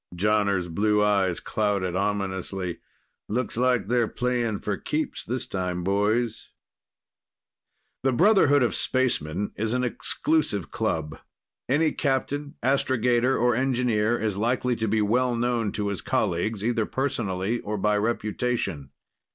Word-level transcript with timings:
Jonner's 0.15 0.67
blue 0.67 1.03
eyes 1.03 1.39
clouded 1.39 1.95
ominously. 1.95 2.79
"Looks 3.29 3.55
like 3.55 3.87
they're 3.87 4.07
playing 4.07 4.61
for 4.61 4.75
keeps 4.75 5.23
this 5.23 5.45
time, 5.45 5.83
boys." 5.83 6.53
The 8.01 8.11
brotherhood 8.11 8.63
of 8.63 8.73
spacemen 8.73 9.51
is 9.55 9.73
an 9.73 9.83
exclusive 9.83 10.71
club. 10.71 11.19
Any 11.69 11.91
captain, 11.91 12.55
astrogator 12.63 13.37
or 13.39 13.53
engineer 13.53 14.17
is 14.19 14.37
likely 14.37 14.75
to 14.77 14.87
be 14.87 15.03
well 15.03 15.35
known 15.35 15.71
to 15.73 15.89
his 15.89 16.01
colleagues, 16.01 16.63
either 16.63 16.87
personally 16.87 17.59
or 17.59 17.77
by 17.77 17.95
reputation. 17.95 18.89